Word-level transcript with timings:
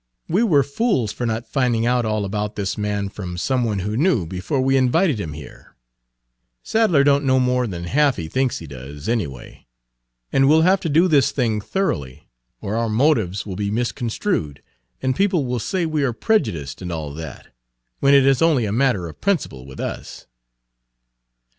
We 0.27 0.41
were 0.41 0.63
fools 0.63 1.11
for 1.11 1.27
not 1.27 1.45
finding 1.45 1.85
out 1.85 2.05
all 2.05 2.25
about 2.25 2.55
this 2.55 2.75
man 2.75 3.07
from 3.07 3.37
some 3.37 3.63
one 3.63 3.77
who 3.85 3.95
knew, 3.95 4.25
before 4.25 4.59
we 4.59 4.75
invited 4.75 5.19
him 5.19 5.33
here. 5.33 5.75
Sadler 6.63 7.03
don't 7.03 7.23
know 7.23 7.39
more 7.39 7.67
than 7.67 7.83
half 7.83 8.15
he 8.15 8.27
thinks 8.27 8.57
he 8.57 8.65
does, 8.65 9.07
anyway. 9.07 9.67
And 10.33 10.49
we'll 10.49 10.63
have 10.63 10.79
to 10.79 10.89
do 10.89 11.07
this 11.07 11.29
thing 11.29 11.61
thoroughly, 11.61 12.27
or 12.61 12.75
our 12.75 12.89
motives 12.89 13.45
will 13.45 13.55
be 13.55 13.69
misconstrued, 13.69 14.63
and 15.03 15.15
people 15.15 15.45
will 15.45 15.59
say 15.59 15.85
we 15.85 16.03
are 16.03 16.13
prejudiced 16.13 16.81
and 16.81 16.91
all 16.91 17.13
that, 17.13 17.49
when 17.99 18.15
it 18.15 18.25
is 18.25 18.41
only 18.41 18.65
a 18.65 18.71
matter 18.71 19.07
of 19.07 19.21
principle 19.21 19.67
with 19.67 19.79
us." 19.79 20.25